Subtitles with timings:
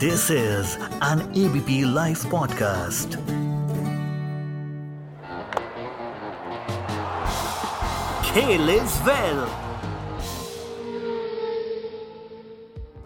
[0.00, 3.14] This is an ABP Life podcast.
[8.26, 9.40] Kale is well.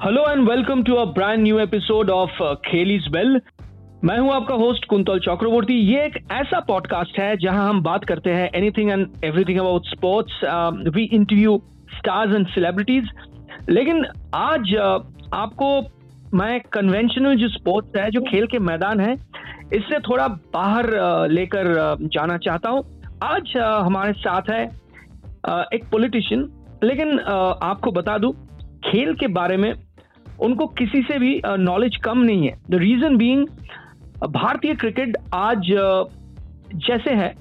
[0.03, 3.41] Hello and welcome to a brand new episode of Khel is well
[4.05, 8.35] मैं हूँ आपका host quintal चक्रवर्ती ये एक ऐसा podcast है जहाँ हम बात करते
[8.35, 10.41] हैं anything and everything about sports
[10.95, 11.57] we interview
[11.97, 13.11] stars and celebrities
[13.71, 15.01] लेकिन आज uh,
[15.35, 15.73] आपको
[16.35, 19.13] मैं कन्वेंशनल जो स्पोर्ट्स है, जो खेल के मैदान है,
[19.75, 20.87] इससे थोड़ा बाहर
[21.31, 22.85] लेकर जाना चाहता हूँ।
[23.25, 24.63] आज हमारे साथ है
[25.75, 26.49] एक पॉलिटिशियन
[26.85, 28.33] लेकिन आपको बता दूँ,
[28.85, 29.73] खेल के बारे में
[30.41, 33.47] उनको किसी से भी नॉलेज कम नहीं है। द रीजन बीइंग
[34.31, 35.71] भारतीय क्रिकेट आज
[36.87, 37.35] जैसे है,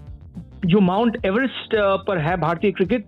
[0.65, 1.75] जो माउंट एवरेस्ट
[2.07, 3.05] पर है भारतीय क्रिकेट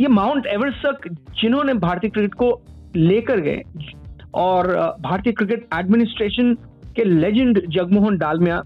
[0.00, 1.08] ये माउंट एवरेस्ट तक
[1.40, 2.50] जिन्होंने भारतीय क्रिकेट को
[2.96, 3.62] लेकर गए।
[4.34, 4.66] और
[5.00, 6.54] भारतीय क्रिकेट एडमिनिस्ट्रेशन
[6.96, 8.62] के लेजेंड जगमोहन डालमिया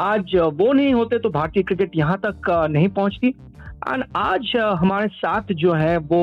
[0.00, 5.52] आज वो नहीं होते तो भारतीय क्रिकेट यहाँ तक नहीं पहुँचती। एंड आज हमारे साथ
[5.54, 6.22] जो है वो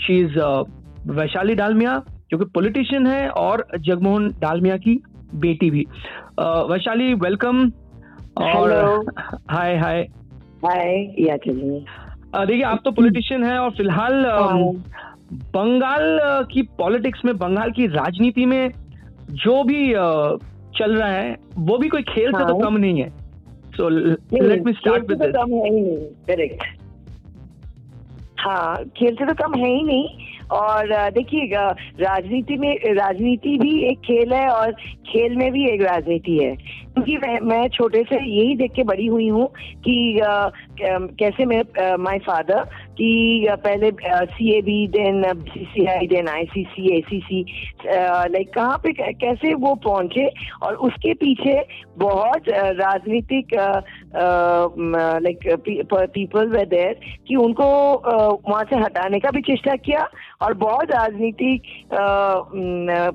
[0.00, 0.38] शी इज़
[1.10, 4.94] वैशाली डालमिया जो कि पॉलिटिशियन है और जगमोहन डालमिया की
[5.36, 5.84] बेटी भी।
[6.70, 7.70] वैशाली वेलकम
[8.38, 8.72] और
[9.50, 10.02] हाय हाय
[10.64, 14.24] हाय या देखिए आप तो पॉलिटिशियन हैं और फ़िलहाल
[15.32, 16.18] बंगाल
[16.52, 18.70] की पॉलिटिक्स में बंगाल की राजनीति में
[19.42, 19.92] जो भी
[20.78, 23.08] चल रहा है वो भी कोई खेल से तो कम नहीं है।
[23.76, 26.64] So let me start with कम है ही नहीं करेक्ट
[28.40, 31.46] हाँ खेल से तो कम है ही नहीं और देखिए
[32.00, 34.72] राजनीति में राजनीति भी एक खेल है और
[35.08, 36.52] खेल में भी एक राजनीति है।
[36.98, 39.46] क्योंकि मैं, मैं छोटे से यही देख के बड़ी हुई हूँ
[39.84, 40.48] कि आ,
[41.20, 42.64] कैसे मेरे माय फादर
[42.98, 47.20] कि पहले C A B then B C I then I C C A C
[47.20, 47.44] C
[48.32, 50.26] like कहाँ पे कैसे वो पहुँचे
[50.62, 51.54] और उसके पीछे
[51.98, 52.48] बहुत
[52.80, 53.54] राजनीतिक
[55.22, 55.48] लाइक
[56.14, 57.68] पीपल वे देर कि उनको
[58.50, 60.08] वहाँ से हटाने का भी चेष्टा किया
[60.42, 61.62] और बहुत राजनीतिक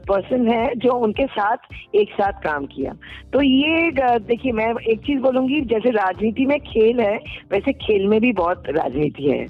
[0.08, 1.58] पर्सन है जो उनके साथ
[1.96, 2.94] एक साथ काम किया।
[3.34, 3.73] तो ये
[4.20, 7.16] देखिए मैं एक चीज़ बोलूँगी जैसे राजनीति में खेल है
[7.52, 9.48] वैसे खेल में भी बहुत राजनीति है।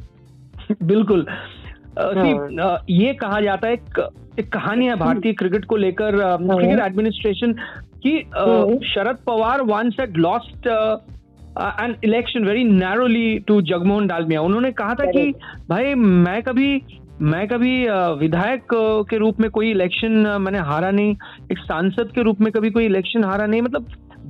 [0.83, 1.25] बिल्कुल।
[1.99, 7.53] हाँ। ये कहा जाता है एक, एक कहानी है भारतीय क्रिकेट को लेकर क्रिकेट एडमिनिस्ट्रेशन
[8.03, 10.67] की हम्म। Sharad Pawar once had lost
[11.83, 15.31] an election very narrowly to Jagmohan Dalmiya उन्होंने कहा था कि
[15.69, 16.81] भाई मैं कभी
[17.21, 17.87] मैं कभी
[18.19, 18.63] विधायक
[19.09, 21.15] के रूप में कोई इलेक्शन मैंने हारा नहीं।
[21.51, 23.85] एक सांसद के रूप में कभी कोई इलेक्शन हारा नहीं। मतलब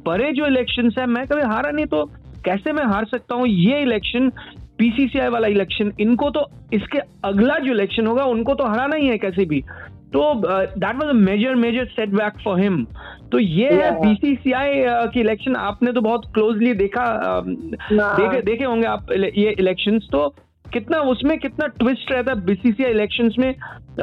[0.06, 2.04] बड़े जो इलेक्शन है मैं कभी हारा नहीं तो
[2.46, 3.48] कैसे मैं हार सकता हूँ?
[3.48, 4.30] ये इलेक्शन
[4.78, 9.18] पीसीसीआई वाला इलेक्शन इनको तो इसके अगला जो इलेक्शन होगा उनको तो हराना ही है
[9.18, 9.62] कैसे भी।
[10.14, 12.86] तो that was a major major setback for him
[13.32, 14.84] तो ये है बीसीसीआई
[15.14, 17.06] की इलेक्शन आपने तो बहुत क्लोजली देखा
[17.46, 20.28] देखे देखे होंगे आप ये इलेक्शंस तो
[20.74, 23.54] कितना उसमें कितना ट्विस्ट रहता है बीसीसीआई इलेक्शंस में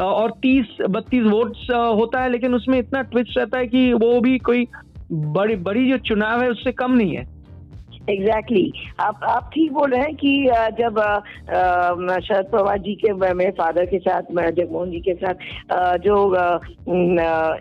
[0.00, 4.38] और तीस बत्तीस वोट्स होता है लेकिन उसमें इतना ट्विस्ट रहता है कि वो भी
[4.38, 4.64] कोई
[5.12, 7.39] बड़ी बड़ी जो चुनाव है उससे कम नहीं है।
[8.08, 9.04] Exactly exactly.
[9.06, 10.32] आप आप ठीक बोल रहे हैं कि
[10.78, 10.98] जब
[12.26, 16.16] शरद पवार जी के मेरे फादर के साथ जगमोहन जी के साथ जो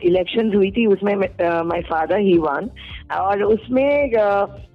[0.10, 2.70] इलेक्शन हुई थी, उसमें माय फादर ही वन
[3.12, 4.14] और उसमें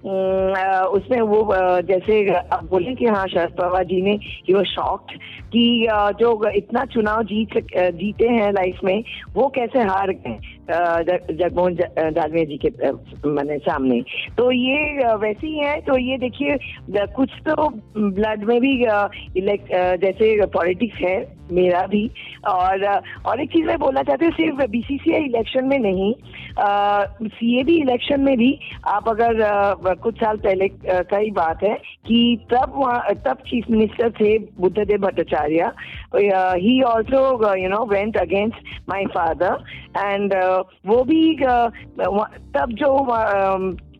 [0.05, 1.39] उसमें वो
[1.81, 4.11] जैसे, आप बोले कि हाँ शरद पवार जी ने
[4.47, 5.17] ही वो शॉक्ड
[5.51, 5.87] कि
[6.19, 7.57] जो इतना चुनाव जीत
[7.95, 9.03] जीते हैं लाइफ में,
[9.35, 10.37] वो कैसे हार गए
[10.69, 11.75] जगमोहन
[12.13, 12.69] डालमिया जी के
[13.29, 14.01] मैंने सामने
[14.37, 16.57] तो ये वैसे ही है तो ये देखिए
[17.15, 18.73] कुछ तो ब्लड में भी
[19.37, 21.17] इलेक्ट जैसे पॉलिटिक्स है
[21.51, 22.09] मेरा भी।
[22.49, 22.83] और
[23.25, 26.13] और एक चीज़ मैं बोलना चाहती हूँ सिर्फ़ बीसीसीआई इलेक्शन में नहीं
[27.29, 28.51] सी ए बी इलेक्शन में भी
[28.87, 31.73] आप अगर आ, कुछ साल पहले का ही बात है
[32.07, 35.71] कि तब वहाँ तब चीफ मिनिस्टर थे Buddhadeb Bhattacharya.
[36.59, 39.63] He also you know went against my father
[39.97, 40.33] and
[40.87, 42.91] वो भी तब जो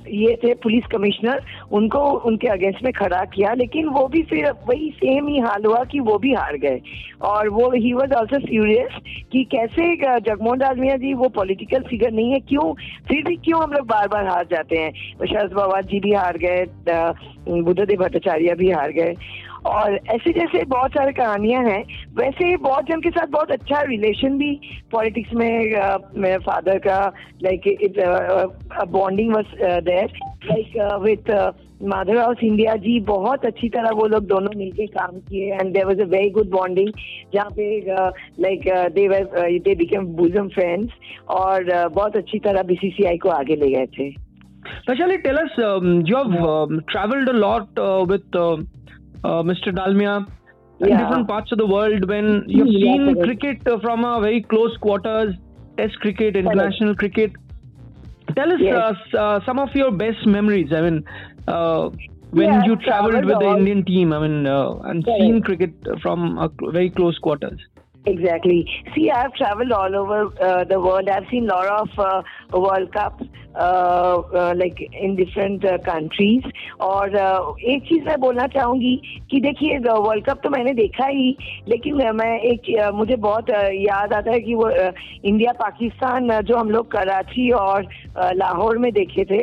[0.10, 1.42] ये थे पुलिस कमिश्नर,
[1.72, 5.84] उनको उनके अगेंस्ट में खड़ा किया, लेकिन वो भी फिर वही सेम ही हाल हुआ
[5.84, 6.82] कि वो भी हार गए।
[7.22, 9.00] और वो ही वॉज़ ऑल्सो फ्यूरियस
[9.32, 12.74] कि कैसे जगमोहन लाल डालमिया जी, वो पॉलिटिकल फिगर नहीं है, क्यों?
[13.08, 14.92] फिर भी क्यों हम लोग बार बार हार जाते हैं?
[15.26, 16.66] शरद पवार जी भी हार गए
[17.48, 19.14] बुद्धदेव भट्टाचार्य भी हार गए।
[19.66, 21.84] और ऐसे जैसे बहुत सारे कहानियाँ हैं
[22.18, 24.52] वैसे बहुत जन के साथ बहुत अच्छा रिलेशन भी
[24.92, 25.50] पॉलिटिक्स में
[26.18, 27.00] मेरे फादर का
[27.44, 27.62] like
[28.92, 30.12] bonding was there
[30.52, 31.32] like with
[31.84, 36.02] Madhavrao Scindia ji बहुत अच्छी तरह वो लोग दोनों मिलके काम किए and there was
[36.02, 36.92] a very good bonding
[37.34, 37.80] जहाँ पे
[38.42, 39.08] like they
[39.60, 40.94] they became bosom friends
[41.30, 44.10] और uh, बहुत अच्छी तरह बीसीसीआई को आगे ले गए थे।
[44.80, 48.58] Especially tell us, um, you have um, traveled a lot uh, with uh,
[49.44, 49.72] Mr.
[49.72, 50.28] Dalmia
[50.80, 50.98] in Yeah.
[50.98, 54.44] different parts of the world when you've Mm, seen yeah, cricket uh, from a very
[54.44, 55.34] close quarters,
[55.78, 57.32] test cricket, international cricket.
[58.36, 58.76] Tell us Yes.
[59.14, 60.72] uh, uh, some of your best memories.
[60.74, 61.04] I mean,
[61.48, 61.90] uh,
[62.32, 65.20] when Yeah, you traveled with the Indian team, I mean, uh, and Correct.
[65.20, 67.60] seen cricket from a very close quarters.
[68.06, 68.66] Exactly.
[68.94, 71.10] See, I've traveled all over uh, the world.
[71.10, 72.22] I've seen a lot of uh,
[72.54, 73.24] World Cups,
[73.56, 76.44] uh, uh, like in different uh, countries.
[76.82, 78.96] और uh, एक चीज़ मैं बोलना चाहूँगी
[79.32, 81.36] कि देखिए world cup तो मैंने देखा ही
[81.68, 84.92] लेकिन uh, मैं एक uh, मुझे बहुत uh, याद आता है कि वो uh,
[85.26, 89.42] इंडिया पाकिस्तान uh, जो हम लोग कराची और uh, लाहौर में देखे थे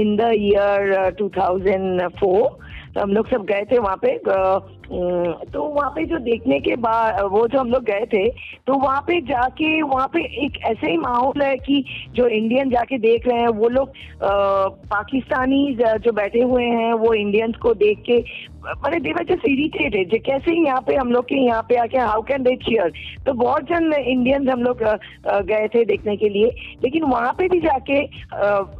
[0.00, 2.48] इन द ईयर 2004
[2.94, 4.58] तो हम लोग सब गए थे वहाँ पे अ,
[4.92, 8.28] तो वहाँ पे जो देखने के बाद वो जो हम लोग गए थे
[8.66, 11.84] तो वहाँ पे जाके, वहाँ पे एक ऐसे ही माहौल है कि
[12.14, 13.92] जो इंडियन जाके देख रहे हैं, वो लोग
[14.90, 18.18] पाकिस्तानी जो बैठे हुए हैं, वो इंडियंस को देख के
[18.60, 22.22] मैंने देवर जस्ट इरिटेटेड कैसे ही यहाँ पे हम लोग के यहाँ पे आके हाउ
[22.22, 22.92] कैन दे चियर
[23.26, 24.82] तो बहुत जन इंडियंस हम लोग
[25.46, 26.50] गए थे देखने के लिए,
[26.82, 27.98] लेकिन वहाँ पे भी जाके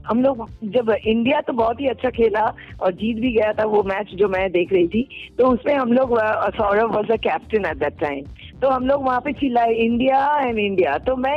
[0.08, 2.44] हम लोग जब इंडिया तो बहुत ही अच्छा खेला,
[2.82, 5.08] और जीत भी गया था वो मैच जो मैं देख रही थी
[5.38, 8.28] तो उसमें हम लोग Alok, uh, was a captain at that time.
[8.62, 10.96] तो हम लोग वहाँ पे चिल्लाए इंडिया एंड इंडिया.
[10.98, 11.36] तो मैं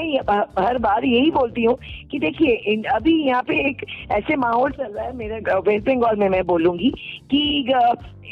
[0.60, 1.78] हर बार यही बोलती हूँ
[2.12, 6.30] कि देखिए अभी यहाँ पे एक ऐसे माहौल चल रहा है मेरे वेस्ट बंगाल में
[6.30, 6.90] मैं बोलूँगी
[7.32, 7.42] कि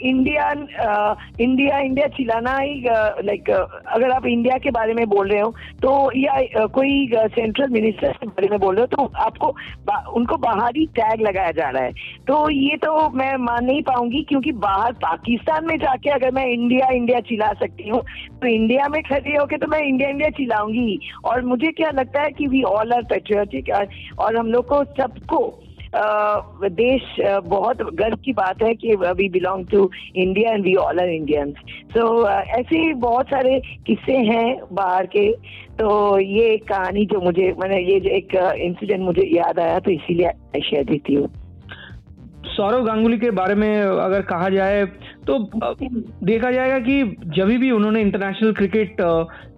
[0.01, 0.49] इंडिया
[1.41, 2.79] इंडिया इंडिया चिल्लाना ही
[3.25, 5.49] लाइक अगर आप इंडिया के बारे में बोल रहे हो
[5.81, 9.51] तो या कोई सेंट्रल मिनिस्टर के बारे में बोल रहे हो तो आपको
[9.85, 11.91] बा, उनको बाहरी टैग लगाया जा रहा है।
[12.27, 16.87] तो ये तो मैं मान नहीं पाऊँगी क्योंकि बाहर पाकिस्तान में जाके अगर मैं इंडिया
[16.93, 18.01] इंडिया चिल्ला सकती हूँ
[18.41, 22.31] तो इंडिया में खड़े होके तो मैं इंडिया इंडिया चिल्लाऊँगी। और मुझे क्या लगता है
[22.31, 23.69] कि वी ऑल आर पेट्रियोटिक
[24.19, 25.41] और हम लोग को सबको
[25.95, 31.09] देश बहुत गर्व की बात है कि we belong to India and we all are
[31.09, 31.55] Indians
[31.93, 35.31] so ऐसे बहुत सारे किस्से हैं बाहर के।
[35.79, 39.91] तो ये एक कहानी जो मुझे, मैंने ये जो एक इंसिडेंट मुझे याद आया तो
[39.91, 40.31] इसीलिए
[40.61, 41.29] शेयर देती हूँ।
[42.55, 44.85] सौरव गांगुली के बारे में अगर कहा जाए
[45.27, 45.37] तो
[46.23, 47.01] देखा जाएगा कि
[47.35, 49.01] जब भी उन्होंने इंटरनेशनल क्रिकेट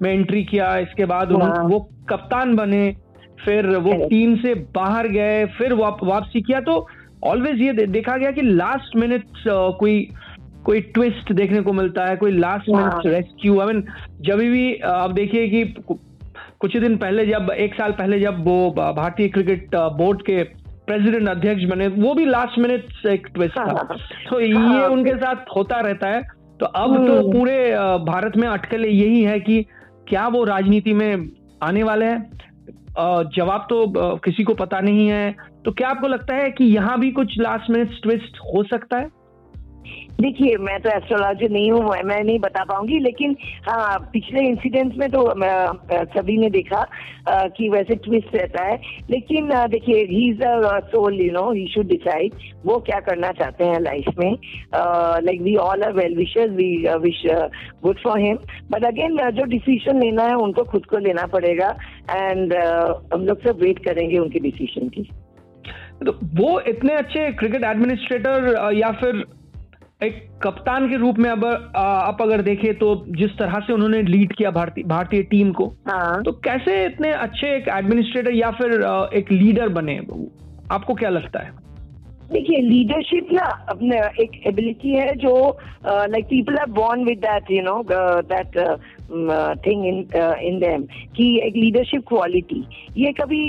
[0.01, 1.79] में एंट्री किया इसके बाद हाँ। वो
[2.09, 2.83] कप्तान बने
[3.45, 6.87] फिर वो टीम से बाहर गए फिर वाप, वापसी किया तो
[7.23, 9.23] ऑलवेज ये दे, देखा गया कि लास्ट मिनट
[9.79, 10.09] कोई
[10.65, 12.69] कोई ट्विस्ट देखने को मिलता है कोई last.
[12.69, 13.83] Minute rescue I mean
[14.21, 18.71] जब भी आप देखिए कि कुछ ही दिन पहले जब एक साल पहले जब वो
[18.71, 20.43] भारतीय क्रिकेट बोर्ड के
[20.87, 23.97] प्रेसिडेंट अध्यक्ष बने वो भी लास्ट मिनट एक ट्विस्ट था हाँ।
[24.29, 26.21] तो ये हाँ। उनके साथ होता रहता है
[26.59, 27.55] तो अब तो हम्म। पूरे
[28.05, 29.65] भारत में अटकलें यही है कि
[30.07, 31.27] क्या वो राजनीति में
[31.63, 32.31] आने वाले हैं
[32.97, 35.35] जवाब तो किसी को पता नहीं है
[35.65, 39.09] तो क्या आपको लगता है कि यहाँ भी कुछ लास्ट मिनट ट्विस्ट हो सकता है
[40.23, 43.35] देखिए, मैं तो एस्ट्रोलॉजी नहीं हूँ, मैं- नहीं बता पाऊँगी, लेकिन
[43.69, 45.33] हाँ पिछले इंसिडेंट्स में तो
[46.19, 46.87] सभी ने देखा
[47.29, 51.85] कि वैसे ट्विस्ट रहता है। लेकिन देखिए he is a soul you know he should
[51.85, 52.31] decide
[52.65, 54.37] वो क्या करना चाहते हैं लाइफ में।
[55.21, 57.23] Like we all are well wishers we wish
[57.83, 58.37] good for him
[58.71, 61.77] but again जो डिसीज़न लेना है, उनको खुद को लेना पड़ेगा।
[62.11, 62.55] एंड
[63.13, 65.09] हम लोग सब वेट करेंगे उनके डिसीज़न की।
[66.05, 69.25] तो वो इतने अच्छे क्रिकेट एडमिनिस्ट्रेटर या फिर
[70.03, 74.33] एक कप्तान के रूप में अब आप अगर देखें तो जिस तरह से उन्होंने लीड
[74.33, 78.71] किया भारतीय भारतीय टीम को हाँ। तो कैसे इतने अच्छे एक एडमिनिस्ट्रेटर या फिर
[79.13, 79.97] एक लीडर बने?
[80.71, 81.51] आपको क्या लगता है?
[82.31, 85.35] देखिए लीडरशिप ना अपने एक एबिलिटी है जो
[85.85, 88.57] like people are born with that you know that
[89.65, 89.97] thing in
[90.47, 90.83] in them
[91.15, 92.63] कि एक लीडरशिप क्वालिटी
[92.97, 93.43] ये कभी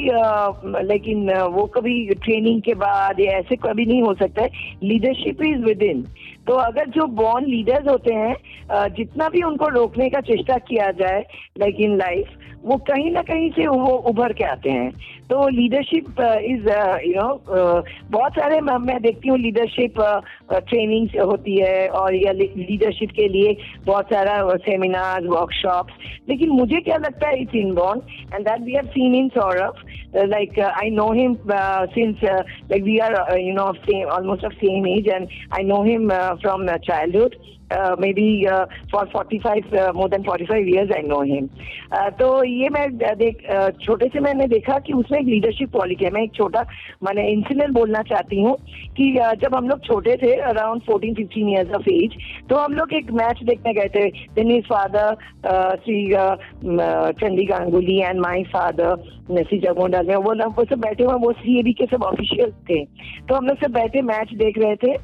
[0.89, 4.49] लेकिन वो कभी ट्रेनिंग के बाद या ऐसे कभी नहीं हो सकता है।
[4.83, 6.05] लीडरशिप इज़ विद इन
[6.47, 10.91] तो अगर जो बॉर्न लीडर्स होते हैं uh, जितना भी उनको रोकने का चेष्टा किया
[10.91, 11.25] जाए
[11.59, 12.27] लाइक इन लाइफ
[12.65, 14.91] वो कहीं ना कहीं से वो उभर के आते हैं।
[15.31, 16.69] तो लीडरशिप इज़
[17.07, 17.43] यू नो
[18.11, 19.95] बहुत सारे मैं देखती हूँ लीडरशिप
[20.53, 23.57] ट्रेनिंग होती है और या लीडरशिप के लिए
[23.87, 25.93] बहुत सारा सेमिनार वर्कशॉप्स
[26.29, 28.03] लेकिन मुझे क्या लगता है it's inborn
[28.35, 29.75] and that we have seen in Saurabh
[30.15, 33.77] like uh, I know him uh, since uh, like we are uh, you know of
[33.89, 35.09] same almost of same age
[37.71, 41.51] uh, uh, uh, maybe uh, for 45 uh, more than 45 years I know him.
[41.93, 46.05] Uh, तो ये मैं देख uh, छोटे से मैंने देखा कि उसमें एक लीडरशिप क्वालिटी
[46.05, 46.67] है। मैं एक छोटा
[47.03, 48.57] मैंने इंसिडेंट बोलना चाहती हूँ
[48.97, 52.11] कि uh, जब हम लोग छोटे थे अराउंड 14 15 इयर्स ऑफ़ एज
[52.51, 55.15] तो हम लोग एक मैच देखने गए थे। Then his father
[55.85, 56.11] Shri
[57.21, 58.97] Chandi Ganguly and my father
[59.31, 62.51] Shri Jagmohan में वो लोग सब बैठे हुए वो सी ए बी के सब ऑफिशियल
[62.71, 62.85] थे।
[63.29, 64.97] तो हम लोग सब बैठे मैच देख रहे थे।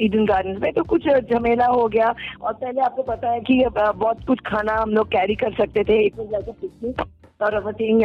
[0.00, 4.24] ईडन गार्डन में तो कुछ झमेला हो गया। और पहले आपको पता है कि बहुत
[4.26, 7.04] कुछ खाना हम लोग कैरी कर सकते थे इट वाज लाइक
[7.40, 8.02] और थिंग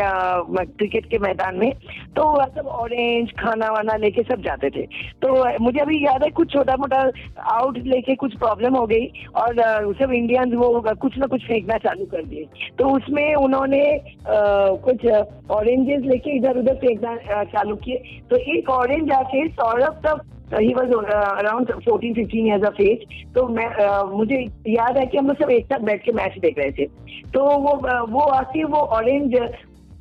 [0.78, 1.72] क्रिकेट के मैदान में।
[2.16, 4.86] तो सब ऑरेंज खाना वाना लेके सब जाते थे।
[5.22, 7.02] तो मुझे अभी याद है, कुछ छोटा मोटा
[7.54, 12.06] आउट लेके कुछ प्रॉब्लम हो गई और सब इंडियंस वो कुछ ना कुछ फेंकना चालू
[12.12, 12.46] कर दिए।
[12.80, 13.84] तो उसमें उन्होंने
[14.88, 15.06] कुछ
[15.52, 20.22] ऑरेंजेस लेके इधर उधर फेंकना चालू किए। तो एक ऑरेंज आके सौरभ तब
[20.54, 23.00] he was around fourteen fifteen years of age
[23.36, 24.36] तो मैं uh, मुझे
[24.68, 26.86] याद है कि हम लोग सब एक साथ बैठ के मैच देख रहे थे।
[27.34, 29.36] तो वो uh, वो आके वो ऑरेंज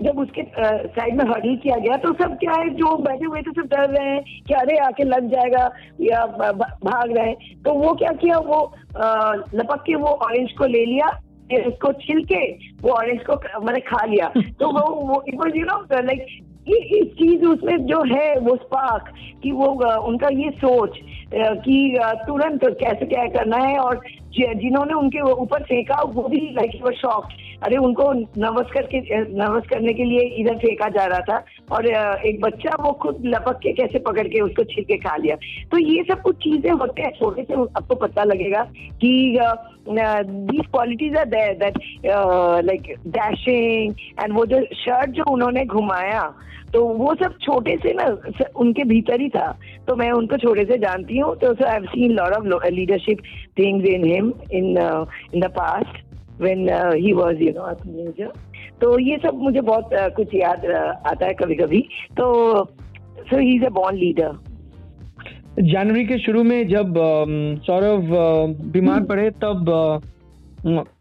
[0.03, 3.43] जब उसके साइड uh, में हर्डल किया गया तो सब क्या है जो बैठे हुए
[3.43, 5.69] थे सब डर रहे हैं कि अरे आके लग जाएगा
[6.01, 8.61] या भाग रहे हैं। तो वो क्या किया वो
[9.55, 11.07] लपक के वो ऑरेंज को ले लिया
[11.67, 12.39] उसको छिल के
[12.83, 13.35] वो ऑरेंज को
[13.65, 14.29] मैंने खा लिया।
[14.61, 16.27] तो वो वो it was you know like
[16.69, 19.67] ये इस चीज़ उसमें जो है वो स्पार्क कि वो
[20.07, 20.99] उनका ये सोच
[21.35, 21.77] कि
[22.27, 24.01] तुरंत कैसे क्या करना है और
[24.37, 27.29] जिन्होंने उनके ऊपर फेंका, वो भी लाइक वो शॉक
[27.65, 31.37] अरे, उनको नर्वस करके नर्वस करने के लिए इधर फेंका जा रहा था
[31.77, 35.37] और एक बच्चा वो खुद लपक के कैसे पकड़ के उसको छिल के खा लिया।
[35.71, 38.63] तो ये सब कुछ चीज़ें होते हैं छोटे से आपको पता लगेगा
[39.01, 39.13] कि
[39.89, 41.79] these qualities are there that
[42.67, 46.23] like dashing and वो जो शर्ट जो उन्होंने घुमाया
[46.73, 48.07] तो वो सब छोटे से ना
[48.57, 49.47] उनके भीतर ही था।
[49.89, 53.19] तो मैं उनको छोटे से जानती हूँ तो I have seen lot of leadership
[53.59, 54.67] things in him in
[55.35, 56.03] in the past
[56.41, 58.33] when he was you know teenager
[58.81, 61.81] तो ये सब मुझे बहुत uh, कुछ याद uh, आता है कभी कभी
[62.19, 62.65] तो
[63.21, 64.33] so he is a born leader
[65.63, 69.03] जनवरी के शुरू में जब um, सौरभ uh, बीमार.
[69.05, 69.71] पड़े तब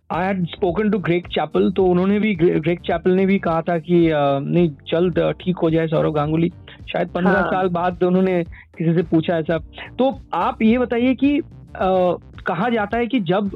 [0.10, 3.78] I had spoken to Greg Chappell तो उन्होंने भी ग्रेक चैपल ने भी कहा था
[3.80, 6.50] कि नहीं जल्द ठीक हो जाए सौरव गांगुली।
[6.92, 7.50] शायद पंद्रह हाँ.
[7.52, 8.44] साल बाद उन्होंने
[8.78, 9.58] किसी से पूछा ऐसा।
[10.00, 11.40] तो आप ये बताइए कि
[11.78, 13.50] कहा जाता है कि जब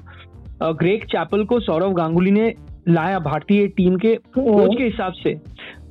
[0.64, 2.54] ग्रेक चैपल को सौरव गांगुली ने
[2.90, 5.34] लाया भारतीय टीम के कोच के हिसाब से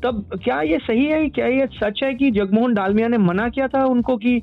[0.03, 1.29] तब क्या ये सही है?
[1.29, 4.41] क्या ये सच है कि जगमोहन डालमिया ने मना किया था उनको कि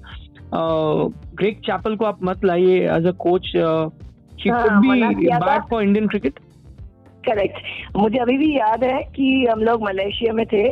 [0.53, 3.51] ग्रेक चैपल को आप मत लाइए एज अ कोच
[4.37, 6.39] she हाँ, could be bad for Indian cricket.
[7.25, 10.63] Correct मुझे अभी भी याद है कि हम लोग मलेशिया में थे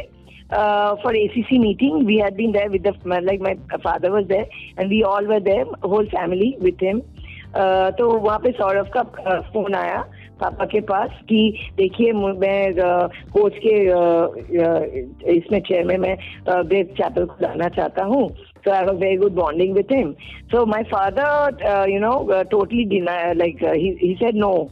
[1.04, 3.54] for ACC meeting we had been there with like my
[3.84, 7.00] father was there and we all were there whole family with him
[7.98, 9.04] तो वहाँ पे सौरभ का
[9.54, 9.98] फ़ोन आया
[10.42, 11.42] पापा के पास कि
[11.78, 12.74] देखिए मैं
[13.34, 13.76] कोच के
[15.38, 16.16] इसमें चेयर में मैं
[16.48, 18.28] ब्रेक चैपल को लाना चाहता हूँ।
[18.64, 20.16] So I have a very good bonding with him.
[20.52, 21.26] So my father,
[21.66, 24.70] uh, you know, uh, totally denied, like uh, he, he said no.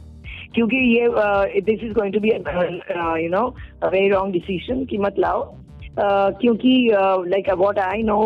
[0.54, 3.46] क्योंकि ये this is going to be you know
[3.84, 6.74] very wrong decision कि मत लाओ uh, क्योंकि
[7.28, 8.18] like what I know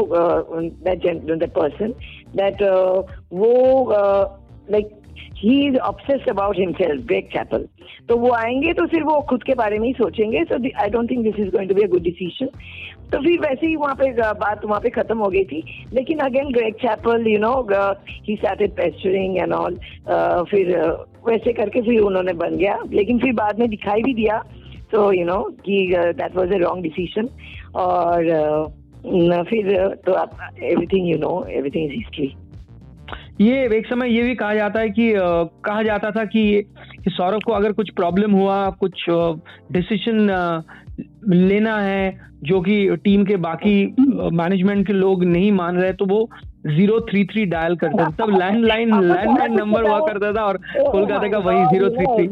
[0.88, 1.92] that person
[2.36, 2.62] that
[3.32, 3.52] वो
[4.70, 4.90] like
[5.38, 7.66] he is obsessed about himself Greg Chappell
[8.08, 11.10] तो वो आएँगे तो फिर वो खुद के बारे में ही सोचेंगे so I don't
[11.10, 12.48] think this is going to be a good decision
[13.12, 16.52] तो फिर वैसे ही वहाँ पे बात वहाँ पे खत्म हो गई थी। लेकिन again
[16.52, 17.68] Greg Chappell you know
[18.28, 19.74] he started and all
[20.50, 20.78] फिर
[21.26, 24.44] वैसे करके फिर उन्होंने बन गया। लेकिन फिर बाद में दिखाई भी दिया।
[24.92, 27.28] तो यू नो कि that was a wrong decision
[27.76, 30.30] और uh, फिर तो आप
[30.62, 32.34] everything you know everything is history
[33.40, 35.12] ये एक समय ये भी कहा जाता है कि
[35.64, 36.64] कहा जाता था कि,
[37.08, 39.04] सौरभ को अगर कुछ प्रॉब्लम हुआ कुछ
[39.72, 40.28] डिसीज़न
[41.28, 43.94] लेना है जो कि टीम के बाकी
[44.32, 46.28] मैनेजमेंट के लोग नहीं मान रहे तो वो
[46.66, 50.44] ज़ीरो थ्री थ्री डायल करते थे। तब landline landline land line number हुआ करता था
[50.44, 50.56] और
[50.90, 52.26] कोलकाता का वही ज़ीरो थ्री थ्री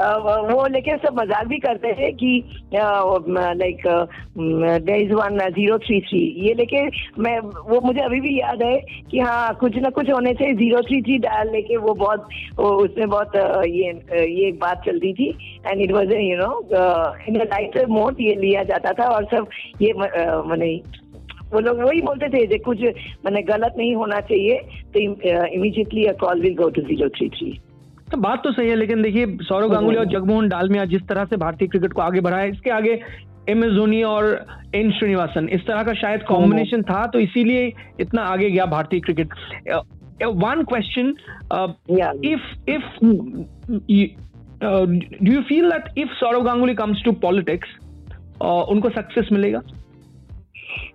[0.00, 2.30] वो लेकिन सब मज़ाक भी करते थे कि
[2.74, 3.82] like
[4.36, 6.82] there is one zero three three ये लेके
[7.22, 8.76] मैं, वो मुझे अभी भी याद है
[9.10, 12.28] कि हाँ कुछ ना कुछ होने से ज़ीरो थ्री थ्री डाल लेके वो बहुत
[12.60, 13.36] उसमें बहुत
[13.66, 15.28] ये ये एक बात चलती थी।
[15.66, 16.50] And it was you know
[17.28, 19.48] in light mode ये लिया जाता था और सब
[19.82, 20.74] ये मैंने,
[21.52, 22.82] वो लोग वही बोलते थे कुछ,
[23.24, 24.58] मैंने गलत नहीं होना चाहिए
[24.94, 27.58] तो immediately a call will go to zero three three
[28.14, 31.36] तो बात तो सही है लेकिन देखिए सौरव गांगुली और जगमोहन डालमिया जिस तरह से
[31.36, 32.92] भारतीय क्रिकेट को आगे बढ़ाया इसके आगे
[33.48, 34.24] एम एस धोनी और
[34.74, 39.34] एन श्रीनिवासन इस तरह का शायद कॉम्बिनेशन था तो इसीलिए इतना आगे गया भारतीय cricket.
[40.44, 41.08] One question
[42.24, 42.86] if if
[44.62, 47.76] do you feel that if Sourav Ganguly comes to politics
[48.42, 49.60] उनको सक्सेस मिलेगा?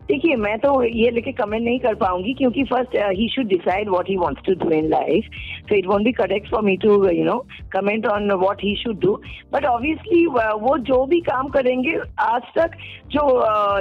[0.09, 4.07] देखिए मैं तो ये लेके कमेंट नहीं कर पाऊँगी क्योंकि first he should decide what
[4.09, 5.25] he wants to do in life
[5.69, 7.37] so it won't be correct for me to you know
[7.73, 9.13] comment on what he should do
[9.53, 10.25] but obviously
[10.63, 12.77] वो जो भी काम करेंगे आज तक
[13.11, 13.27] जो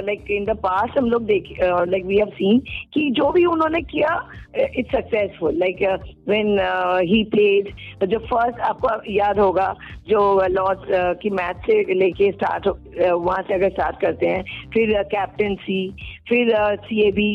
[0.05, 2.59] लाइक इन द पास्ट हम लोग देख लाइक वी हैव सीन
[2.93, 4.13] कि जो भी उन्होंने किया
[4.57, 5.83] it's successful like
[6.27, 6.57] when
[7.03, 7.73] he played
[8.05, 9.73] जो फ़र्स्ट आपको याद होगा
[10.07, 14.43] जो लॉस uh, की मैच से लेके स्टार्ट uh, वहाँ से अगर स्टार्ट करते हैं
[14.73, 16.53] फिर कैप्टनसी uh, फिर
[16.85, 17.31] C B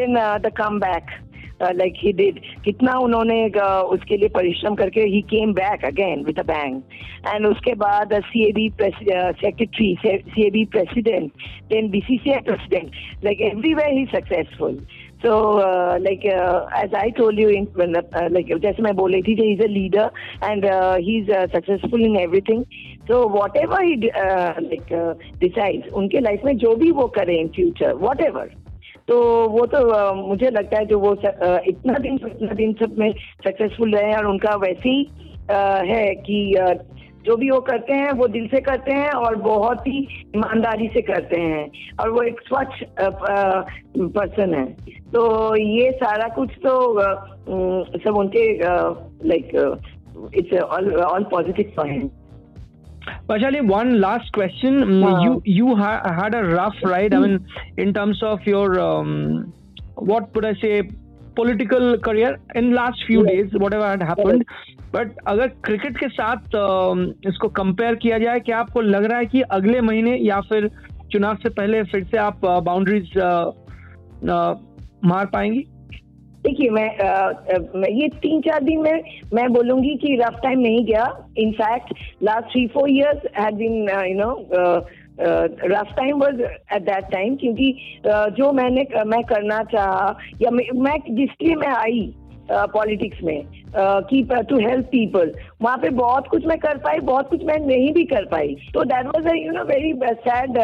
[0.00, 1.10] then the come back
[1.62, 6.38] like he did कितना उन्होंने uh, उसके लिए परिश्रम करके he came back again with
[6.38, 6.80] a bang
[7.34, 11.30] and उसके बाद C A B secretary C A B president
[11.68, 12.90] then B C C I president
[13.24, 14.78] like everywhere he successful
[15.24, 15.36] So,
[16.00, 16.24] like
[16.78, 17.66] as I as you in
[18.30, 20.10] like जैसे मैं बोल रही थी, a leader
[20.42, 22.66] and uh, he's uh, successful in everything.
[23.10, 27.92] So whatever he uh, like uh, उनके life में जो भी वो करें इन फ्यूचर
[27.92, 28.50] future, एवर
[29.08, 32.98] तो वो तो uh, मुझे लगता है जो वो uh, इतना दिन इतना दिन सब
[32.98, 33.12] में
[33.44, 35.10] सक्सेसफुल रहे और उनका वैसे ही
[35.46, 36.74] uh, है कि uh,
[37.24, 41.00] जो भी वो करते हैं वो दिल से करते हैं और बहुत ही ईमानदारी से
[41.02, 41.70] करते हैं
[42.00, 42.84] और वो एक स्वच्छ
[44.00, 44.66] पर्सन है।
[45.12, 47.00] तो ये सारा कुछ तो
[47.98, 48.58] सब उनके
[49.28, 49.76] like
[50.34, 52.10] it's all positive for
[53.08, 55.00] him Vaishali, one last question.
[55.00, 55.22] Wow.
[55.22, 57.14] You you ha- had a rough ride.
[57.14, 57.46] I mean,
[57.78, 59.52] in terms of your um,
[59.94, 60.90] what would I say,
[61.36, 63.34] political career in last few yes.
[63.34, 64.44] days, whatever had happened.
[64.94, 66.36] But अगर cricket के साथ
[67.28, 70.70] इसको compare किया जाए क्या आपको लग रहा है कि अगले महीने या फिर
[71.12, 73.10] चुनाव से पहले फिर से आप बाउंड्रीज
[75.04, 75.66] मार पाएँगी
[76.44, 76.88] देखिए मैं,
[77.80, 79.02] मैं ये तीन चार दिन में
[79.34, 81.06] मैं बोलूँगी कि रफ टाइम नहीं गया।
[81.38, 84.30] In fact last three four years had been you know
[85.70, 87.72] rough time was at that time क्योंकि
[88.36, 92.12] जो मैंने मैं करना चाहा या मैं, मैं जिसलिए मैं आई
[92.50, 93.42] पॉलिटिक्स में
[94.08, 95.32] की टू हेल्प पीपल
[95.62, 98.84] वहाँ पे बहुत कुछ मैं कर पाई बहुत कुछ मैं नहीं भी कर पाई। तो
[98.84, 99.92] that was you know very
[100.26, 100.58] sad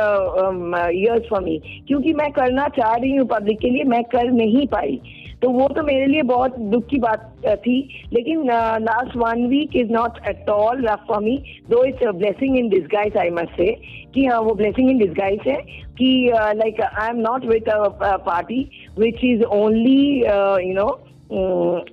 [0.94, 1.56] years for me
[1.88, 5.00] क्योंकि मैं करना चाह रही हूँ पब्लिक के लिए मैं कर नहीं पाई।
[5.42, 7.76] तो वो तो मेरे लिए बहुत दुख की बात थी,
[8.12, 8.44] लेकिन
[8.82, 11.36] last one week is not at all rough for me
[11.70, 13.70] though it's blessing in disguise I must say
[14.14, 15.56] कि हाँ वो ब्लेसिंग इन डिस्गाइज है
[15.98, 16.10] कि
[16.56, 18.60] like I am not with a party
[18.98, 20.88] which is only you know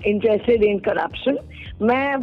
[0.07, 1.37] interested in corruption
[1.81, 2.15] मैं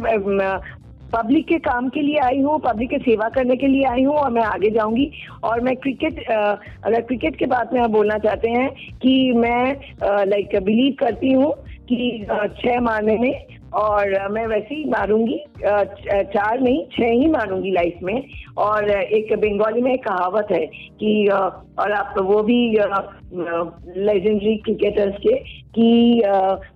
[1.13, 4.15] public के काम के लिए आई हूँ पब्लिक की सेवा करने के लिए आई हूँ
[4.15, 5.11] और मैं आगे जाऊँगी।
[5.43, 8.69] और मैं क्रिकेट अगर क्रिकेट के बात में आप बोलना चाहते हैं
[9.01, 11.51] कि मैं लाइक बिलीव करती हूँ
[11.89, 12.25] कि
[12.57, 13.33] छह मारने में
[13.75, 18.21] और मैं वैसे ही मारूँगी चार नहीं छह ही मारूँगी लाइफ में।
[18.57, 20.65] और एक बंगाली में एक कहावत है
[20.99, 25.35] कि और आप वो भी लेजेंडरी क्रिकेटर्स के
[25.75, 26.21] कि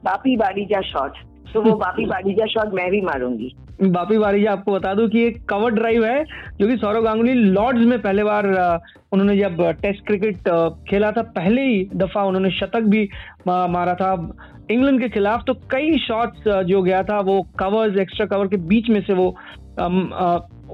[0.05, 1.17] बापी बारीजा शॉट
[1.53, 5.43] तो वो बापी बारीजा शॉट मैं भी मारूँगी। बापी बारीजा आपको बता दूँ कि एक
[5.49, 6.23] कवर ड्राइव है,
[6.59, 8.47] जो कि सौरव गांगुली लॉर्ड्स में पहले बार
[9.11, 10.49] उन्होंने जब टेस्ट क्रिकेट
[10.89, 13.07] खेला था, पहले ही दफ़ा उन्होंने शतक भी
[13.47, 14.13] मारा था।
[14.71, 18.89] इंग्लैंड के खिलाफ तो कई शॉट्स जो गया था, वो कवर्स एक्स्ट्रा कवर के बीच
[18.89, 19.35] में से वो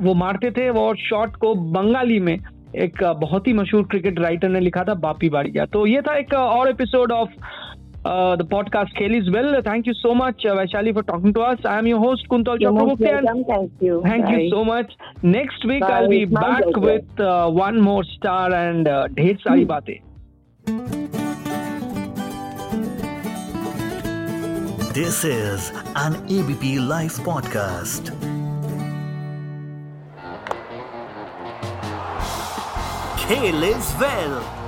[0.04, 4.60] वो मारते थे वो शॉट को बंगाली में एक बहुत ही मशहूर क्रिकेट राइटर ने
[4.60, 7.30] लिखा था, बापी बाड़िया तो ये था एक और episode of
[8.06, 9.62] uh, the podcast scale well.
[9.64, 11.60] Thank you so much, uh, Vaishali, for talking to us.
[11.66, 13.46] I am your host, Kuntal Chakraborty.
[13.48, 14.02] Thank you.
[14.04, 14.38] Thank Bye.
[14.38, 14.92] you so much.
[15.24, 15.92] Next week, Bye.
[15.92, 19.72] I'll be back with uh, one more star and uh, Dhed Sari hmm.
[24.94, 28.12] This is an ABP Life podcast.
[33.28, 34.65] Kale is well.